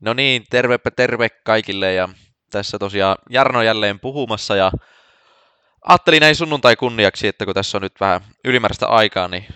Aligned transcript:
No 0.00 0.14
niin, 0.14 0.44
tervepä 0.50 0.90
terve 0.90 1.28
kaikille 1.44 1.92
ja 1.92 2.08
tässä 2.50 2.78
tosiaan 2.78 3.16
Jarno 3.30 3.62
jälleen 3.62 4.00
puhumassa 4.00 4.56
ja 4.56 4.72
ajattelin 5.84 6.20
näin 6.20 6.36
sunnuntai 6.36 6.76
kunniaksi, 6.76 7.28
että 7.28 7.44
kun 7.44 7.54
tässä 7.54 7.78
on 7.78 7.82
nyt 7.82 8.00
vähän 8.00 8.20
ylimääräistä 8.44 8.86
aikaa, 8.86 9.28
niin 9.28 9.46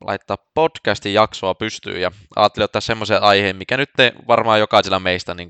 laittaa 0.00 0.36
podcastin 0.54 1.14
jaksoa 1.14 1.54
pystyyn 1.54 2.00
ja 2.00 2.10
ajattelin 2.36 2.64
ottaa 2.64 2.80
semmoisen 2.80 3.22
aiheen, 3.22 3.56
mikä 3.56 3.76
nyt 3.76 3.90
varmaan 4.28 4.60
jokaisella 4.60 4.98
meistä 4.98 5.34
niin 5.34 5.48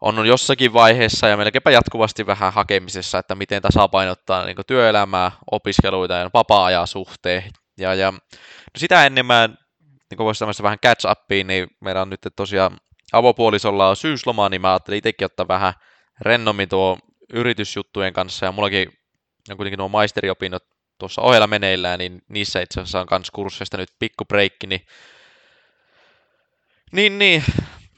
on 0.00 0.26
jossakin 0.26 0.72
vaiheessa 0.72 1.28
ja 1.28 1.36
melkeinpä 1.36 1.70
jatkuvasti 1.70 2.26
vähän 2.26 2.52
hakemisessa, 2.52 3.18
että 3.18 3.34
miten 3.34 3.62
tasapainottaa 3.62 4.44
niin 4.44 4.56
työelämää, 4.66 5.32
opiskeluita 5.50 6.14
ja 6.14 6.30
vapaa-ajan 6.34 6.86
suhteen. 6.86 7.42
Ja, 7.78 7.94
ja 7.94 8.10
no 8.10 8.18
sitä 8.76 9.06
ennen 9.06 9.26
mä 9.26 9.48
niin 10.14 10.16
kuin 10.16 10.24
voisi 10.24 10.38
tämmöistä 10.38 10.62
vähän 10.62 10.78
catch 10.78 11.10
upiin, 11.10 11.46
niin 11.46 11.68
meillä 11.80 12.02
on 12.02 12.10
nyt 12.10 12.20
tosiaan 12.36 12.78
avopuolisolla 13.12 13.88
on 13.88 13.96
syysloma, 13.96 14.48
niin 14.48 14.60
mä 14.60 14.72
ajattelin 14.72 14.98
itsekin 14.98 15.26
ottaa 15.26 15.48
vähän 15.48 15.72
rennommin 16.20 16.68
tuo 16.68 16.98
yritysjuttujen 17.32 18.12
kanssa, 18.12 18.46
ja 18.46 18.52
mullakin 18.52 18.88
on 19.50 19.56
kuitenkin 19.56 19.78
nuo 19.78 19.88
maisteriopinnot 19.88 20.62
tuossa 20.98 21.22
ohella 21.22 21.46
meneillään, 21.46 21.98
niin 21.98 22.22
niissä 22.28 22.60
itse 22.60 22.80
asiassa 22.80 23.00
on 23.00 23.06
myös 23.10 23.30
kursseista 23.30 23.76
nyt 23.76 23.88
pikku 23.98 24.24
breikki, 24.24 24.66
niin... 24.66 24.86
niin, 26.92 27.18
niin, 27.18 27.44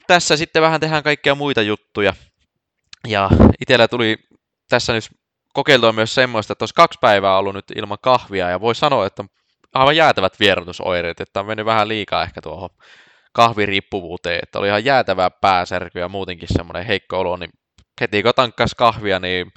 tässä 0.07 0.37
sitten 0.37 0.61
vähän 0.61 0.79
tehdään 0.79 1.03
kaikkia 1.03 1.35
muita 1.35 1.61
juttuja. 1.61 2.13
Ja 3.07 3.29
itsellä 3.61 3.87
tuli 3.87 4.17
tässä 4.69 4.93
nyt 4.93 5.03
kokeiltua 5.53 5.91
myös 5.91 6.15
semmoista, 6.15 6.53
että 6.53 6.63
olisi 6.63 6.75
kaksi 6.75 6.99
päivää 7.01 7.37
ollut 7.37 7.53
nyt 7.53 7.71
ilman 7.75 7.97
kahvia, 8.01 8.49
ja 8.49 8.61
voi 8.61 8.75
sanoa, 8.75 9.05
että 9.05 9.23
aivan 9.73 9.95
jäätävät 9.95 10.39
vierotusoireet, 10.39 11.21
että 11.21 11.39
on 11.39 11.45
mennyt 11.45 11.65
vähän 11.65 11.87
liikaa 11.87 12.23
ehkä 12.23 12.41
tuohon 12.41 12.69
kahviriippuvuuteen, 13.33 14.39
että 14.43 14.59
oli 14.59 14.67
ihan 14.67 14.85
jäätävää 14.85 15.29
pääsärkyä 15.29 16.01
ja 16.01 16.09
muutenkin 16.09 16.49
semmoinen 16.51 16.85
heikko 16.85 17.19
olo, 17.19 17.37
niin 17.37 17.49
heti 18.01 18.23
kun 18.23 18.31
tankkas 18.35 18.75
kahvia, 18.75 19.19
niin 19.19 19.51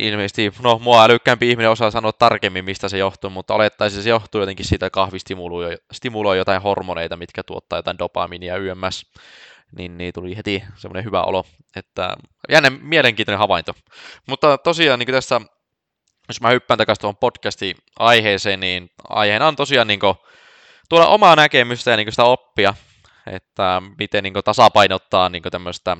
ilmeisesti, 0.00 0.52
no 0.62 0.78
mua 0.78 1.04
älykkäämpi 1.04 1.50
ihminen 1.50 1.70
osaa 1.70 1.90
sanoa 1.90 2.12
tarkemmin, 2.12 2.64
mistä 2.64 2.88
se 2.88 2.98
johtuu, 2.98 3.30
mutta 3.30 3.54
olettaisin, 3.54 4.02
se 4.02 4.10
johtuu 4.10 4.40
jotenkin 4.40 4.66
siitä, 4.66 4.86
että 4.86 4.94
kahvi 4.94 5.18
stimuloi, 5.18 5.76
stimuloi 5.92 6.38
jotain 6.38 6.62
hormoneita, 6.62 7.16
mitkä 7.16 7.42
tuottaa 7.42 7.78
jotain 7.78 7.98
dopaminia 7.98 8.56
YMS, 8.56 9.12
niin, 9.76 9.98
niin 9.98 10.12
tuli 10.12 10.36
heti 10.36 10.62
semmoinen 10.76 11.04
hyvä 11.04 11.22
olo, 11.22 11.44
että 11.76 12.16
jännä 12.48 12.70
mielenkiintoinen 12.70 13.38
havainto. 13.38 13.72
Mutta 14.26 14.58
tosiaan 14.58 14.98
niin 14.98 15.12
tässä 15.12 15.40
jos 16.30 16.40
mä 16.40 16.50
hyppään 16.50 16.78
takaisin 16.78 17.00
tuohon 17.00 17.16
podcastin 17.16 17.76
aiheeseen, 17.98 18.60
niin 18.60 18.90
aiheena 19.08 19.48
on 19.48 19.56
tosiaan 19.56 19.86
niin 19.86 20.00
kuin, 20.00 20.14
tuoda 20.88 21.06
omaa 21.06 21.36
näkemystä 21.36 21.90
ja 21.90 21.96
niin 21.96 22.06
kuin 22.06 22.12
sitä 22.12 22.24
oppia, 22.24 22.74
että 23.26 23.82
miten 23.98 24.22
niin 24.22 24.32
kuin, 24.32 24.44
tasapainottaa 24.44 25.28
niin 25.28 25.42
kuin, 25.42 25.52
tämmöistä 25.52 25.96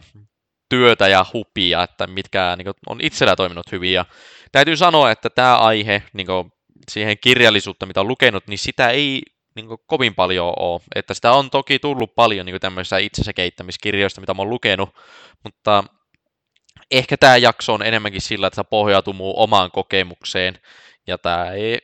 työtä 0.69 1.09
ja 1.09 1.27
hupia, 1.33 1.83
että 1.83 2.07
mitkä 2.07 2.55
niin 2.59 2.65
kuin, 2.65 2.75
on 2.87 2.99
itsellä 3.03 3.37
toiminut 3.37 3.73
hyvin. 3.73 3.93
Ja 3.93 4.05
täytyy 4.53 4.77
sanoa, 4.77 5.11
että 5.11 5.31
tämä 5.31 5.57
aihe, 5.57 6.03
niin 6.13 6.27
kuin, 6.27 6.53
siihen 6.91 7.17
kirjallisuutta, 7.21 7.87
mitä 7.87 8.01
on 8.01 8.09
lukenut, 8.09 8.47
niin 8.47 8.59
sitä 8.59 8.89
ei 8.89 9.23
niin 9.57 9.67
kuin, 9.67 9.79
kovin 9.87 10.15
paljon 10.15 10.53
ole. 10.59 10.81
Että 10.95 11.15
sitä 11.15 11.33
on 11.33 11.51
toki 11.51 11.79
tullut 11.79 12.15
paljon 12.15 12.47
niin 12.47 12.61
tämmöisissä 12.61 12.99
itsensä 12.99 13.33
kehittämiskirjoista, 13.33 14.21
mitä 14.21 14.35
mä 14.35 14.43
oon 14.43 14.51
lukenut, 14.51 14.91
mutta 15.45 15.85
ehkä 16.91 17.17
tämä 17.17 17.37
jakso 17.37 17.75
on 17.75 17.83
enemmänkin 17.83 18.21
sillä, 18.21 18.47
että 18.47 18.63
se 18.63 18.65
pohjautuu 18.65 19.13
mun 19.13 19.35
omaan 19.37 19.71
kokemukseen, 19.71 20.59
ja 21.07 21.19
tämä 21.19 21.51
ei 21.51 21.79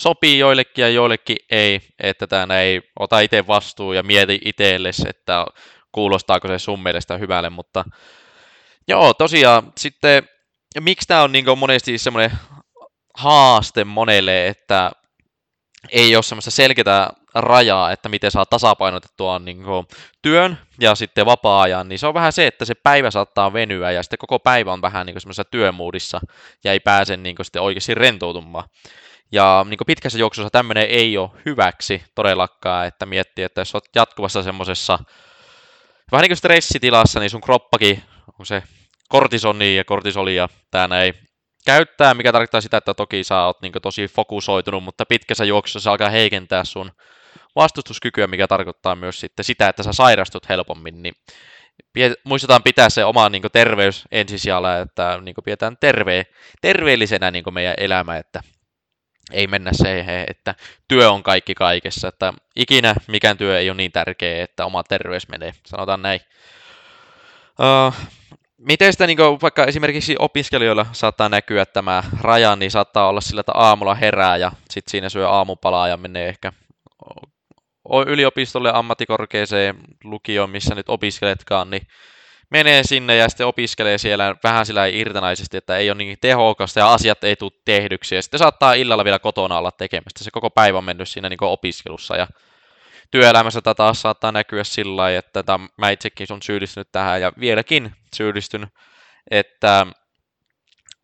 sopii 0.00 0.38
joillekin 0.38 0.82
ja 0.82 0.88
joillekin 0.88 1.36
ei, 1.50 1.80
että 1.98 2.26
tämä 2.26 2.60
ei 2.60 2.82
ota 2.98 3.20
itse 3.20 3.46
vastuun 3.46 3.96
ja 3.96 4.02
mieti 4.02 4.38
itsellesi, 4.44 5.02
että 5.08 5.46
kuulostaako 5.92 6.48
se 6.48 6.58
sun 6.58 6.82
mielestä 6.82 7.16
hyvälle, 7.16 7.50
mutta 7.50 7.84
joo, 8.88 9.14
tosiaan 9.14 9.72
sitten, 9.78 10.28
miksi 10.80 11.08
tämä 11.08 11.22
on 11.22 11.32
niin 11.32 11.58
monesti 11.58 11.98
semmoinen 11.98 12.32
haaste 13.14 13.84
monelle, 13.84 14.46
että 14.46 14.92
ei 15.90 16.16
ole 16.16 16.22
semmoista 16.22 16.50
selkeää 16.50 17.10
rajaa, 17.36 17.92
että 17.92 18.08
miten 18.08 18.30
saa 18.30 18.46
tasapainotettua 18.46 19.38
niin 19.38 19.62
kuin, 19.62 19.86
työn 20.22 20.58
ja 20.80 20.94
sitten 20.94 21.26
vapaa-ajan, 21.26 21.88
niin 21.88 21.98
se 21.98 22.06
on 22.06 22.14
vähän 22.14 22.32
se, 22.32 22.46
että 22.46 22.64
se 22.64 22.74
päivä 22.74 23.10
saattaa 23.10 23.52
venyä 23.52 23.90
ja 23.90 24.02
sitten 24.02 24.18
koko 24.18 24.38
päivä 24.38 24.72
on 24.72 24.82
vähän 24.82 25.06
niin 25.06 25.20
semmoisessa 25.20 25.44
työmuudissa 25.44 26.20
ja 26.64 26.72
ei 26.72 26.80
pääse 26.80 27.16
niin 27.16 27.36
kuin, 27.36 27.46
sitten 27.46 27.62
oikeasti 27.62 27.94
rentoutumaan. 27.94 28.68
Ja 29.32 29.66
niin 29.68 29.78
kuin 29.78 29.86
pitkässä 29.86 30.18
juoksussa 30.18 30.50
tämmöinen 30.50 30.86
ei 30.88 31.18
ole 31.18 31.30
hyväksi 31.46 32.04
todellakaan, 32.14 32.86
että 32.86 33.06
miettii, 33.06 33.44
että 33.44 33.60
jos 33.60 33.74
olet 33.74 33.84
jatkuvassa 33.94 34.42
semmoisessa 34.42 34.98
vähän 36.12 36.22
niin 36.22 36.30
kuin 36.30 36.36
stressitilassa, 36.36 37.20
niin 37.20 37.30
sun 37.30 37.40
kroppakin 37.40 38.02
on 38.38 38.46
se 38.46 38.62
kortisoni 39.08 39.76
ja 39.76 39.84
kortisoli 39.84 40.36
ja 40.36 40.48
tämä 40.70 41.00
ei 41.00 41.14
käyttää, 41.66 42.14
mikä 42.14 42.32
tarkoittaa 42.32 42.60
sitä, 42.60 42.76
että 42.76 42.94
toki 42.94 43.24
sä 43.24 43.42
oot 43.42 43.62
niin 43.62 43.72
tosi 43.82 44.08
fokusoitunut, 44.08 44.84
mutta 44.84 45.06
pitkässä 45.06 45.44
juoksussa 45.44 45.80
se 45.80 45.90
alkaa 45.90 46.08
heikentää 46.08 46.64
sun 46.64 46.92
vastustuskykyä, 47.56 48.26
mikä 48.26 48.46
tarkoittaa 48.46 48.96
myös 48.96 49.20
sitten 49.20 49.44
sitä, 49.44 49.68
että 49.68 49.82
sä 49.82 49.92
sairastut 49.92 50.48
helpommin, 50.48 51.02
niin 51.02 51.14
muistetaan 52.24 52.62
pitää 52.62 52.90
se 52.90 53.04
oma 53.04 53.28
niin 53.28 53.42
terveys 53.52 54.04
ensisijalla, 54.12 54.78
että 54.78 55.18
niin 55.22 55.34
pidetään 55.44 55.76
terve, 55.76 56.26
terveellisenä 56.60 57.30
niin 57.30 57.54
meidän 57.54 57.74
elämä, 57.78 58.16
että 58.16 58.42
ei 59.32 59.46
mennä 59.46 59.70
se, 59.72 60.04
että 60.28 60.54
työ 60.88 61.10
on 61.10 61.22
kaikki 61.22 61.54
kaikessa, 61.54 62.08
että 62.08 62.32
ikinä 62.56 62.94
mikään 63.08 63.38
työ 63.38 63.58
ei 63.58 63.70
ole 63.70 63.76
niin 63.76 63.92
tärkeä, 63.92 64.44
että 64.44 64.66
oma 64.66 64.82
terveys 64.82 65.28
menee, 65.28 65.52
sanotaan 65.66 66.02
näin. 66.02 66.20
Uh, 67.60 67.94
miten 68.58 68.92
sitä 68.92 69.06
niin 69.06 69.18
vaikka 69.18 69.64
esimerkiksi 69.64 70.16
opiskelijoilla 70.18 70.86
saattaa 70.92 71.28
näkyä 71.28 71.66
tämä 71.66 72.02
raja, 72.20 72.56
niin 72.56 72.70
saattaa 72.70 73.08
olla 73.08 73.20
sillä, 73.20 73.40
että 73.40 73.52
aamulla 73.52 73.94
herää 73.94 74.36
ja 74.36 74.52
sitten 74.70 74.90
siinä 74.90 75.08
syö 75.08 75.28
aamupalaa 75.28 75.88
ja 75.88 75.96
menee 75.96 76.28
ehkä 76.28 76.52
yliopistolle, 78.06 78.70
ammattikorkeeseen, 78.74 79.76
lukioon, 80.04 80.50
missä 80.50 80.74
nyt 80.74 80.88
opiskeletkaan, 80.88 81.70
niin 81.70 81.86
menee 82.50 82.82
sinne 82.82 83.16
ja 83.16 83.28
sitten 83.28 83.46
opiskelee 83.46 83.98
siellä 83.98 84.36
vähän 84.44 84.66
sillä 84.66 84.86
irtanaisesti, 84.86 85.56
että 85.56 85.76
ei 85.76 85.90
ole 85.90 85.98
niin 85.98 86.18
tehokasta 86.20 86.80
ja 86.80 86.92
asiat 86.92 87.24
ei 87.24 87.36
tule 87.36 87.52
tehdyksi. 87.64 88.14
Ja 88.14 88.22
sitten 88.22 88.38
saattaa 88.38 88.74
illalla 88.74 89.04
vielä 89.04 89.18
kotona 89.18 89.58
olla 89.58 89.70
tekemästä. 89.70 90.24
Se 90.24 90.30
koko 90.30 90.50
päivä 90.50 90.78
on 90.78 90.84
mennyt 90.84 91.08
siinä 91.08 91.28
niin 91.28 91.44
opiskelussa 91.44 92.16
ja 92.16 92.26
työelämässä 93.10 93.60
tätä 93.60 93.74
taas 93.74 94.02
saattaa 94.02 94.32
näkyä 94.32 94.64
sillä 94.64 94.96
lailla, 94.96 95.18
että 95.18 95.42
tämä, 95.42 95.68
mä 95.78 95.90
itsekin 95.90 96.26
on 96.30 96.42
syyllistynyt 96.42 96.88
tähän 96.92 97.20
ja 97.20 97.32
vieläkin 97.40 97.92
syyllistyn, 98.16 98.66
että 99.30 99.86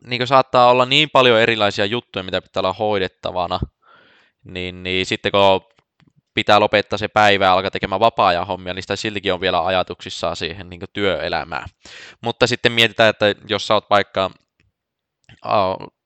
niin 0.07 0.27
saattaa 0.27 0.69
olla 0.69 0.85
niin 0.85 1.09
paljon 1.09 1.39
erilaisia 1.39 1.85
juttuja, 1.85 2.23
mitä 2.23 2.41
pitää 2.41 2.61
olla 2.61 2.73
hoidettavana, 2.73 3.59
niin, 4.43 4.83
niin 4.83 5.05
sitten 5.05 5.31
kun 5.31 5.72
pitää 6.33 6.59
lopettaa 6.59 6.97
se 6.97 7.07
päivä 7.07 7.45
ja 7.45 7.53
alkaa 7.53 7.71
tekemään 7.71 7.99
vapaa-ajan 7.99 8.47
hommia, 8.47 8.73
niin 8.73 8.83
sitä 8.83 8.95
siltikin 8.95 9.33
on 9.33 9.41
vielä 9.41 9.65
ajatuksissaan 9.65 10.35
siihen 10.35 10.69
niin 10.69 10.81
työelämään. 10.93 11.69
Mutta 12.21 12.47
sitten 12.47 12.71
mietitään, 12.71 13.09
että 13.09 13.35
jos 13.47 13.67
sä 13.67 13.73
oot 13.73 13.89
vaikka 13.89 14.31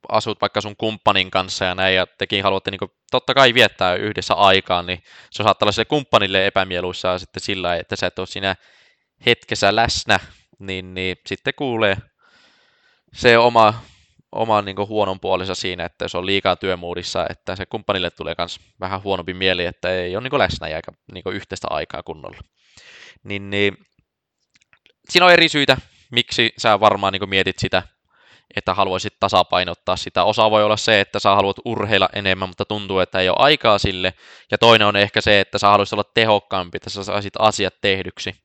asut 0.09 0.41
vaikka 0.41 0.61
sun 0.61 0.75
kumppanin 0.77 1.31
kanssa 1.31 1.65
ja 1.65 1.75
näin, 1.75 1.95
ja 1.95 2.07
tekin 2.17 2.43
haluatte 2.43 2.71
niin 2.71 2.79
kuin, 2.79 2.91
totta 3.11 3.33
kai 3.33 3.53
viettää 3.53 3.95
yhdessä 3.95 4.33
aikaa, 4.33 4.81
niin 4.81 5.03
se 5.31 5.43
saattaa 5.43 5.65
olla 5.65 5.71
sille 5.71 5.85
kumppanille 5.85 6.47
epämieluissa 6.47 7.19
sitten 7.19 7.43
sillä, 7.43 7.75
että 7.75 7.95
sä 7.95 8.07
et 8.07 8.19
ole 8.19 8.27
siinä 8.27 8.55
hetkessä 9.25 9.75
läsnä, 9.75 10.19
niin, 10.59 10.93
niin 10.93 11.17
sitten 11.25 11.53
kuulee 11.55 11.97
se 13.13 13.37
oma 13.37 13.73
oman 14.31 14.65
niin 14.65 14.75
kuin, 14.75 14.87
huonon 14.87 15.19
puolensa 15.19 15.55
siinä, 15.55 15.85
että 15.85 16.05
jos 16.05 16.15
on 16.15 16.25
liikaa 16.25 16.55
työmuudissa, 16.55 17.25
että 17.29 17.55
se 17.55 17.65
kumppanille 17.65 18.09
tulee 18.09 18.35
myös 18.37 18.59
vähän 18.79 19.03
huonompi 19.03 19.33
mieli, 19.33 19.65
että 19.65 19.89
ei 19.89 20.15
ole 20.15 20.23
niin 20.23 20.29
kuin, 20.29 20.39
läsnä 20.39 20.67
eikä 20.67 20.91
niin 21.13 21.23
kuin, 21.23 21.35
yhteistä 21.35 21.67
aikaa 21.69 22.03
kunnolla. 22.03 22.37
Niin, 23.23 23.49
niin, 23.49 23.77
siinä 25.09 25.25
on 25.25 25.33
eri 25.33 25.49
syitä, 25.49 25.77
miksi 26.11 26.53
sä 26.57 26.79
varmaan 26.79 27.13
niin 27.13 27.19
kuin, 27.19 27.29
mietit 27.29 27.59
sitä, 27.59 27.83
että 28.55 28.73
haluaisit 28.73 29.13
tasapainottaa 29.19 29.95
sitä. 29.95 30.23
Osa 30.23 30.51
voi 30.51 30.63
olla 30.63 30.77
se, 30.77 31.01
että 31.01 31.19
sä 31.19 31.35
haluat 31.35 31.57
urheilla 31.65 32.09
enemmän, 32.13 32.49
mutta 32.49 32.65
tuntuu, 32.65 32.99
että 32.99 33.19
ei 33.19 33.29
ole 33.29 33.37
aikaa 33.39 33.77
sille. 33.77 34.13
Ja 34.51 34.57
toinen 34.57 34.87
on 34.87 34.95
ehkä 34.95 35.21
se, 35.21 35.39
että 35.39 35.57
sä 35.57 35.67
haluaisit 35.67 35.93
olla 35.93 36.11
tehokkaampi, 36.13 36.75
että 36.75 36.89
sä 36.89 37.03
saisit 37.03 37.33
asiat 37.39 37.73
tehdyksi. 37.81 38.35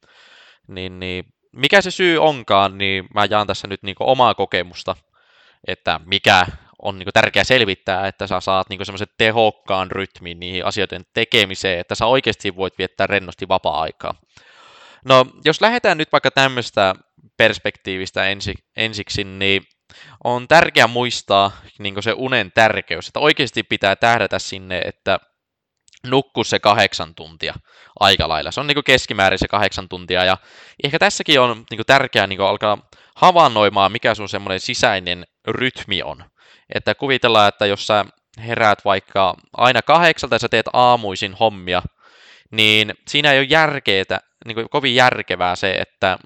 Niin, 0.69 1.01
niin 1.01 1.25
mikä 1.53 1.81
se 1.81 1.91
syy 1.91 2.19
onkaan, 2.19 2.79
niin 2.79 3.05
mä 3.15 3.25
jaan 3.31 3.47
tässä 3.47 3.69
nyt 3.69 3.83
niin 3.83 3.97
omaa 4.01 4.35
kokemusta 4.35 4.97
että 5.67 6.01
mikä 6.05 6.47
on 6.83 6.99
niin 6.99 7.09
tärkeää 7.15 7.45
selvittää, 7.45 8.07
että 8.07 8.27
sä 8.27 8.41
saat 8.41 8.69
niin 8.69 8.87
semmoisen 8.87 9.09
tehokkaan 9.19 9.91
rytmin 9.91 10.41
niihin 10.41 10.67
asioiden 10.67 11.03
tekemiseen, 11.15 11.81
että 11.81 11.95
sä 11.95 12.07
oikeasti 12.07 12.57
voit 12.57 12.79
viettää 12.79 13.07
rennosti 13.07 13.49
vapaa-aikaa. 13.49 14.15
No, 15.05 15.27
jos 15.45 15.61
lähdetään 15.61 15.99
nyt 15.99 16.13
vaikka 16.13 16.31
tämmöistä 16.31 16.95
perspektiivistä 17.37 18.25
ensi, 18.25 18.55
ensiksi, 18.77 19.25
niin 19.25 19.63
on 20.25 20.49
tärkeää 20.49 20.87
muistaa 20.87 21.53
niin 21.79 22.03
se 22.03 22.13
unen 22.17 22.53
tärkeys, 22.53 23.09
että 23.09 23.21
oikeasti 23.21 23.63
pitää 23.63 23.97
tähdätä 23.97 24.39
sinne, 24.39 24.79
että 24.79 25.19
nukkua 26.07 26.45
se 26.45 26.59
kahdeksan 26.59 27.15
tuntia 27.15 27.55
aika 28.01 28.29
lailla. 28.29 28.51
Se 28.51 28.61
on 28.61 28.67
niin 28.67 28.85
keskimäärin 28.85 29.39
se 29.39 29.49
kahdeksan 29.49 29.89
tuntia 29.89 30.25
ja 30.25 30.37
ehkä 30.85 30.99
tässäkin 30.99 31.41
on 31.41 31.65
niin 31.71 31.81
tärkeää 31.87 32.27
niin 32.27 32.41
alkaa 32.41 32.79
havainnoimaan, 33.17 33.93
mikä 33.93 34.15
sun 34.15 34.29
semmoinen 34.29 34.61
sisäinen 34.61 35.27
rytmi 35.49 36.03
on. 36.03 36.25
Että 36.75 36.95
kuvitellaan, 36.95 37.49
että 37.49 37.67
jos 37.67 37.87
sä 37.87 38.05
heräät 38.47 38.85
vaikka 38.85 39.35
aina 39.57 39.83
kahdeksalta 39.83 40.35
ja 40.35 40.39
sä 40.39 40.49
teet 40.49 40.67
aamuisin 40.73 41.35
hommia, 41.35 41.83
niin 42.51 42.95
siinä 43.09 43.33
ei 43.33 43.39
ole 43.39 43.47
järkeetä, 43.51 44.21
niin 44.47 44.55
kuin 44.55 44.69
kovin 44.71 44.95
järkevää 44.95 45.57
se, 45.57 45.73
että 45.73 46.19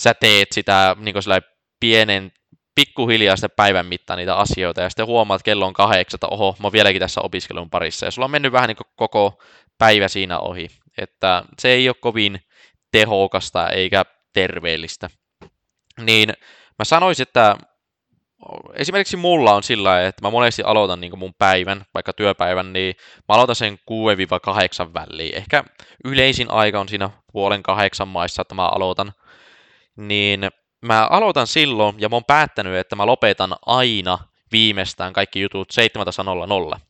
sä 0.00 0.14
teet 0.14 0.52
sitä 0.52 0.96
niin 0.98 1.12
kuin 1.12 1.42
pienen, 1.80 2.32
pikkuhiljaa 2.74 3.36
sitä 3.36 3.48
päivän 3.48 3.86
mittaan 3.86 4.18
niitä 4.18 4.36
asioita, 4.36 4.80
ja 4.80 4.90
sitten 4.90 5.06
huomaat, 5.06 5.40
että 5.40 5.44
kello 5.44 5.66
on 5.66 5.72
kahdeksan, 5.72 6.16
että 6.16 6.26
oho, 6.26 6.56
mä 6.58 6.66
oon 6.66 6.72
vieläkin 6.72 7.00
tässä 7.00 7.20
opiskelun 7.20 7.70
parissa, 7.70 8.06
ja 8.06 8.10
sulla 8.10 8.24
on 8.24 8.30
mennyt 8.30 8.52
vähän 8.52 8.68
niin 8.68 8.76
kuin 8.76 8.86
koko 8.96 9.42
päivä 9.78 10.08
siinä 10.08 10.38
ohi, 10.38 10.68
että 10.98 11.44
se 11.58 11.68
ei 11.68 11.88
ole 11.88 11.96
kovin 12.00 12.40
tehokasta 12.92 13.70
eikä 13.70 14.04
terveellistä. 14.32 15.10
Niin 16.00 16.32
mä 16.78 16.84
sanoisin, 16.84 17.22
että 17.22 17.56
esimerkiksi 18.74 19.16
mulla 19.16 19.54
on 19.54 19.62
sillä 19.62 20.06
että 20.06 20.26
mä 20.26 20.30
monesti 20.30 20.62
aloitan 20.62 21.00
niin 21.00 21.18
mun 21.18 21.34
päivän, 21.34 21.84
vaikka 21.94 22.12
työpäivän, 22.12 22.72
niin 22.72 22.94
mä 23.28 23.34
aloitan 23.34 23.56
sen 23.56 23.78
6-8 24.88 24.94
väliin. 24.94 25.34
Ehkä 25.34 25.64
yleisin 26.04 26.50
aika 26.50 26.80
on 26.80 26.88
siinä 26.88 27.10
puolen 27.32 27.62
kahdeksan 27.62 28.08
maissa, 28.08 28.42
että 28.42 28.54
mä 28.54 28.68
aloitan. 28.68 29.12
Niin 29.96 30.48
mä 30.82 31.06
aloitan 31.06 31.46
silloin, 31.46 31.94
ja 31.98 32.08
mä 32.08 32.16
oon 32.16 32.24
päättänyt, 32.24 32.74
että 32.74 32.96
mä 32.96 33.06
lopetan 33.06 33.56
aina 33.66 34.18
viimeistään 34.52 35.12
kaikki 35.12 35.40
jutut 35.40 35.72
17.00. 36.74 36.80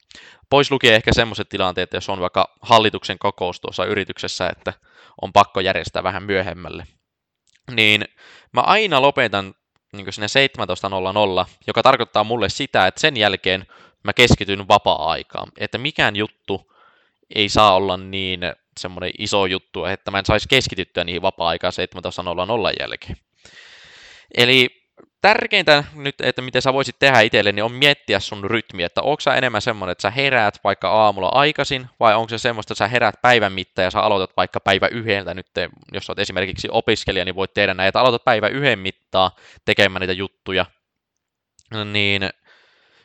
Pois 0.51 0.71
lukee 0.71 0.95
ehkä 0.95 1.13
semmoiset 1.13 1.49
tilanteet, 1.49 1.93
jos 1.93 2.09
on 2.09 2.21
vaikka 2.21 2.55
hallituksen 2.63 3.19
kokous 3.19 3.61
tuossa 3.61 3.85
yrityksessä, 3.85 4.49
että 4.49 4.73
on 5.23 5.33
pakko 5.33 5.61
järjestää 5.61 6.03
vähän 6.03 6.23
myöhemmälle. 6.23 6.87
Niin 7.71 8.05
mä 8.53 8.61
aina 8.61 9.03
lopetan 9.03 9.55
niin 9.93 10.13
sinne 10.13 10.27
17.00, 11.45 11.51
joka 11.67 11.83
tarkoittaa 11.83 12.25
mulle 12.25 12.49
sitä, 12.49 12.87
että 12.87 13.01
sen 13.01 13.17
jälkeen 13.17 13.67
mä 14.03 14.13
keskityn 14.13 14.69
vapaa-aikaan. 14.69 15.53
Että 15.59 15.79
mikään 15.79 16.17
juttu 16.17 16.73
ei 17.35 17.49
saa 17.49 17.75
olla 17.75 17.97
niin 17.97 18.41
semmoinen 18.81 19.11
iso 19.19 19.47
juttu, 19.47 19.85
että 19.85 20.11
mä 20.11 20.19
en 20.19 20.27
saisi 20.27 20.49
keskityttyä 20.49 21.05
niihin 21.05 21.23
vapaa-aikaan 21.23 21.73
17.00 22.71 22.77
jälkeen. 22.81 23.17
Eli 24.37 24.82
tärkeintä 25.21 25.85
nyt, 25.95 26.15
että 26.21 26.43
miten 26.43 26.63
sä 26.63 26.73
voisit 26.73 26.97
tehdä 26.99 27.21
itselle, 27.21 27.53
niin 27.53 27.65
on 27.65 27.73
miettiä 27.73 28.21
sun 28.21 28.45
rytmi, 28.45 28.83
että 28.83 29.03
onko 29.03 29.21
sä 29.21 29.35
enemmän 29.35 29.63
semmoinen, 29.63 29.93
että 29.93 30.03
sä 30.03 30.11
heräät 30.11 30.61
vaikka 30.65 30.91
aamulla 30.91 31.29
aikaisin, 31.29 31.87
vai 32.01 32.15
onko 32.15 32.29
se 32.29 32.39
semmoista, 32.39 32.73
että 32.73 32.79
sä 32.79 32.89
heräät 32.89 33.23
päivän 33.23 33.53
mittaan 33.53 33.85
ja 33.85 33.91
sä 33.91 34.01
aloitat 34.01 34.37
vaikka 34.37 34.61
päivä 34.61 34.89
yhdeltä 34.89 35.35
nyt, 35.35 35.47
jos 35.93 36.11
olet 36.11 36.19
esimerkiksi 36.19 36.69
opiskelija, 36.71 37.25
niin 37.25 37.35
voit 37.35 37.55
tehdä 37.55 37.75
näin, 37.75 37.89
että 37.89 38.01
aloitat 38.01 38.25
päivä 38.25 38.49
yhden 38.49 38.79
mittaa 38.79 39.37
tekemään 39.65 40.01
niitä 40.01 40.13
juttuja, 40.13 40.67
niin 41.85 42.31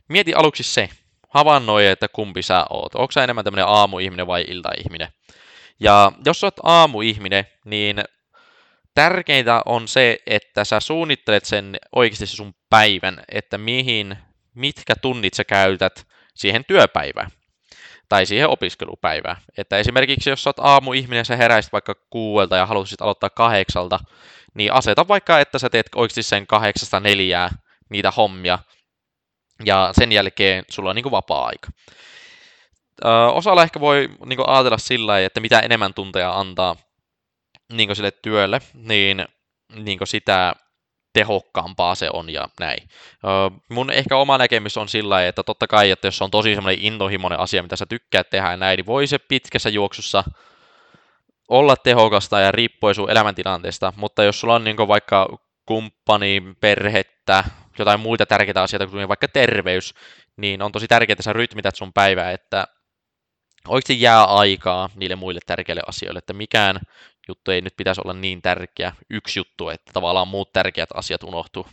mieti 0.07 0.33
aluksi 0.33 0.63
se, 0.63 0.89
havainnoi, 1.29 1.87
että 1.87 2.07
kumpi 2.07 2.41
sä 2.41 2.65
oot. 2.69 2.95
Onko 2.95 3.11
sä 3.11 3.23
enemmän 3.23 3.43
tämmöinen 3.43 3.67
aamuihminen 3.67 4.27
vai 4.27 4.45
iltaihminen? 4.47 5.07
Ja 5.79 6.11
jos 6.25 6.39
sä 6.39 6.47
oot 6.47 6.59
aamuihminen, 6.63 7.45
niin 7.65 8.03
tärkeintä 8.97 9.61
on 9.65 9.87
se, 9.87 10.17
että 10.27 10.63
sä 10.63 10.79
suunnittelet 10.79 11.45
sen 11.45 11.77
oikeasti 11.95 12.27
sun 12.27 12.55
päivän, 12.69 13.23
että 13.31 13.57
mihin, 13.57 14.17
mitkä 14.55 14.95
tunnit 15.01 15.33
sä 15.33 15.43
käytät 15.43 16.07
siihen 16.35 16.65
työpäivään 16.65 17.31
tai 18.09 18.25
siihen 18.25 18.49
opiskelupäivään. 18.49 19.37
Että 19.57 19.77
esimerkiksi 19.77 20.29
jos 20.29 20.43
sä 20.43 20.49
oot 20.49 20.59
aamuihminen, 20.59 21.25
sä 21.25 21.35
heräisit 21.35 21.73
vaikka 21.73 21.95
kuuelta 22.09 22.57
ja 22.57 22.65
haluaisit 22.65 23.01
aloittaa 23.01 23.29
kahdeksalta, 23.29 23.99
niin 24.53 24.73
aseta 24.73 25.07
vaikka, 25.07 25.39
että 25.39 25.59
sä 25.59 25.69
teet 25.69 25.87
oikeasti 25.95 26.23
sen 26.23 26.47
kahdeksasta 26.47 26.99
neljää 26.99 27.49
niitä 27.89 28.11
hommia, 28.11 28.59
ja 29.65 29.89
sen 29.99 30.11
jälkeen 30.11 30.63
sulla 30.69 30.89
on 30.89 30.95
niin 30.95 31.11
vapaa-aika. 31.11 31.67
Ö, 33.05 33.07
osalla 33.31 33.63
ehkä 33.63 33.79
voi 33.79 34.09
niin 34.25 34.49
ajatella 34.49 34.77
sillä 34.77 35.19
että 35.19 35.39
mitä 35.39 35.59
enemmän 35.59 35.93
tunteja 35.93 36.39
antaa 36.39 36.75
niin 37.71 37.95
sille 37.95 38.11
työlle, 38.11 38.61
niin, 38.73 39.25
niin 39.75 39.99
sitä 40.03 40.55
tehokkaampaa 41.13 41.95
se 41.95 42.09
on 42.13 42.29
ja 42.29 42.49
näin. 42.59 42.89
mun 43.69 43.91
ehkä 43.91 44.17
oma 44.17 44.37
näkemys 44.37 44.77
on 44.77 44.89
sillä 44.89 45.27
että 45.27 45.43
totta 45.43 45.67
kai, 45.67 45.91
että 45.91 46.07
jos 46.07 46.21
on 46.21 46.31
tosi 46.31 46.55
semmoinen 46.55 46.85
intohimoinen 46.85 47.39
asia, 47.39 47.63
mitä 47.63 47.75
sä 47.75 47.85
tykkäät 47.85 48.29
tehdä 48.29 48.51
ja 48.51 48.57
näin, 48.57 48.77
niin 48.77 48.85
voi 48.85 49.07
se 49.07 49.17
pitkässä 49.19 49.69
juoksussa 49.69 50.23
olla 51.47 51.75
tehokasta 51.75 52.39
ja 52.39 52.51
riippuen 52.51 52.95
sun 52.95 53.11
elämäntilanteesta, 53.11 53.93
mutta 53.95 54.23
jos 54.23 54.39
sulla 54.39 54.55
on 54.55 54.63
niin 54.63 54.77
vaikka 54.77 55.37
kumppani, 55.65 56.43
perhettä, 56.61 57.43
jotain 57.79 57.99
muita 57.99 58.25
tärkeitä 58.25 58.61
asioita, 58.61 58.87
kuten 58.87 59.07
vaikka 59.07 59.27
terveys, 59.27 59.93
niin 60.37 60.61
on 60.61 60.71
tosi 60.71 60.87
tärkeää, 60.87 61.13
että 61.13 61.23
sä 61.23 61.33
rytmität 61.33 61.75
sun 61.75 61.93
päivää, 61.93 62.31
että 62.31 62.67
oikeasti 63.67 64.01
jää 64.01 64.23
aikaa 64.23 64.89
niille 64.95 65.15
muille 65.15 65.39
tärkeille 65.45 65.81
asioille, 65.87 66.17
että 66.17 66.33
mikään 66.33 66.79
juttu 67.27 67.51
ei 67.51 67.61
nyt 67.61 67.77
pitäisi 67.77 68.01
olla 68.03 68.13
niin 68.13 68.41
tärkeä, 68.41 68.93
yksi 69.09 69.39
juttu, 69.39 69.69
että 69.69 69.93
tavallaan 69.93 70.27
muut 70.27 70.53
tärkeät 70.53 70.89
asiat 70.93 71.23
unohtuu. 71.23 71.67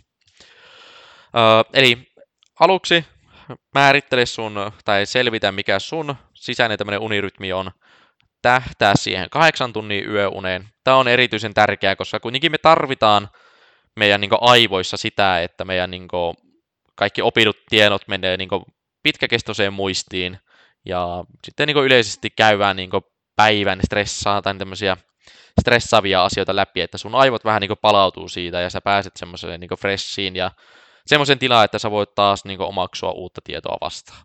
Öö, 1.36 1.62
eli 1.72 2.08
aluksi 2.60 3.04
määrittele 3.74 4.26
sun, 4.26 4.72
tai 4.84 5.06
selvitä 5.06 5.52
mikä 5.52 5.78
sun 5.78 6.14
sisäinen 6.34 6.78
tämmöinen 6.78 7.00
unirytmi 7.00 7.52
on, 7.52 7.70
tähtää 8.42 8.92
siihen 8.96 9.30
kahdeksan 9.30 9.72
tunnin 9.72 10.10
yöuneen. 10.10 10.68
Tämä 10.84 10.96
on 10.96 11.08
erityisen 11.08 11.54
tärkeää, 11.54 11.96
koska 11.96 12.20
kuitenkin 12.20 12.52
me 12.52 12.58
tarvitaan 12.58 13.28
meidän 13.96 14.20
niin 14.20 14.30
aivoissa 14.40 14.96
sitä, 14.96 15.42
että 15.42 15.64
meidän 15.64 15.90
niin 15.90 16.08
kaikki 16.94 17.22
opitut 17.22 17.56
tiedot 17.68 18.08
menee 18.08 18.36
niin 18.36 18.48
pitkäkestoiseen 19.02 19.72
muistiin, 19.72 20.38
ja 20.84 21.24
sitten 21.44 21.66
niin 21.66 21.84
yleisesti 21.84 22.30
käydään 22.30 22.76
niin 22.76 22.90
päivän 23.36 23.80
stressaa 23.84 24.42
tai 24.42 24.54
tämmöisiä 24.54 24.96
stressaavia 25.60 26.24
asioita 26.24 26.56
läpi, 26.56 26.80
että 26.80 26.98
sun 26.98 27.14
aivot 27.14 27.44
vähän 27.44 27.60
niin 27.60 27.70
palautuu 27.82 28.28
siitä 28.28 28.60
ja 28.60 28.70
sä 28.70 28.80
pääset 28.80 29.16
semmoiselle 29.16 29.58
niin 29.58 29.70
freshiin 29.80 30.36
ja 30.36 30.50
semmoisen 31.06 31.38
tilaan, 31.38 31.64
että 31.64 31.78
sä 31.78 31.90
voit 31.90 32.14
taas 32.14 32.44
niin 32.44 32.60
omaksua 32.60 33.10
uutta 33.10 33.40
tietoa 33.44 33.76
vastaan. 33.80 34.22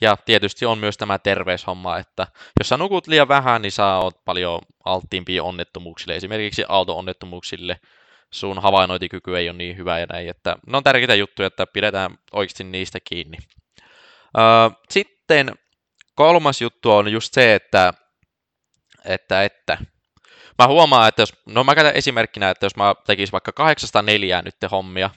Ja 0.00 0.16
tietysti 0.16 0.66
on 0.66 0.78
myös 0.78 0.96
tämä 0.96 1.18
terveyshomma, 1.18 1.98
että 1.98 2.26
jos 2.60 2.68
sä 2.68 2.76
nukut 2.76 3.06
liian 3.06 3.28
vähän, 3.28 3.62
niin 3.62 3.72
sä 3.72 3.96
oot 3.96 4.24
paljon 4.24 4.60
alttiimpia 4.84 5.42
onnettomuuksille, 5.42 6.16
esimerkiksi 6.16 6.64
auto-onnettomuuksille. 6.68 7.80
Sun 8.30 8.62
havainnointikyky 8.62 9.38
ei 9.38 9.48
ole 9.48 9.58
niin 9.58 9.76
hyvä 9.76 9.98
ja 9.98 10.06
näin, 10.06 10.28
että 10.28 10.56
ne 10.66 10.76
on 10.76 10.82
tärkeitä 10.82 11.14
juttuja, 11.14 11.46
että 11.46 11.66
pidetään 11.66 12.18
oikeasti 12.32 12.64
niistä 12.64 12.98
kiinni. 13.04 13.38
Sitten 14.90 15.52
kolmas 16.14 16.62
juttu 16.62 16.92
on 16.92 17.12
just 17.12 17.34
se, 17.34 17.54
että 17.54 17.94
että, 19.04 19.44
että. 19.44 19.78
Mä 20.58 20.66
huomaan, 20.66 21.08
että 21.08 21.22
jos, 21.22 21.34
no 21.46 21.64
mä 21.64 21.74
käytän 21.74 21.94
esimerkkinä, 21.94 22.50
että 22.50 22.66
jos 22.66 22.76
mä 22.76 22.94
tekisin 23.06 23.32
vaikka 23.32 23.52
804 23.52 24.42
nyt 24.42 24.56
hommia, 24.70 25.10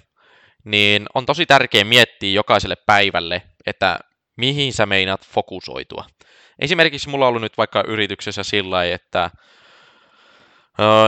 niin 0.64 1.06
on 1.14 1.26
tosi 1.26 1.46
tärkeää 1.46 1.84
miettiä 1.84 2.34
jokaiselle 2.34 2.76
päivälle, 2.76 3.42
että 3.66 4.00
mihin 4.38 4.74
sä 4.74 4.86
meinaat 4.86 5.28
fokusoitua. 5.28 6.06
Esimerkiksi 6.60 7.10
mulla 7.10 7.26
on 7.26 7.30
ollut 7.30 7.42
nyt 7.42 7.58
vaikka 7.58 7.84
yrityksessä 7.88 8.44
sillä 8.44 8.86
että 8.86 9.30